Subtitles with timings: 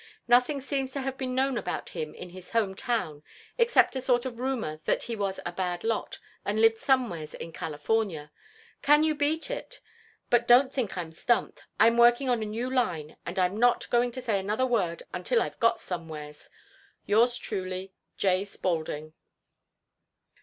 [0.27, 3.21] Nothing seems to have been known about him in his home town
[3.59, 7.51] except a sort of rumor that he was a bad lot and lived somewheres in
[7.51, 8.31] California.
[8.81, 9.79] Can you beat it?
[10.31, 11.65] But don't think I'm stumped.
[11.79, 15.39] I'm working on a new line and I'm not going to say another word until
[15.39, 16.49] I've got somewheres.
[17.05, 18.43] "Yours truly, "J.
[18.43, 19.13] SPAULDING."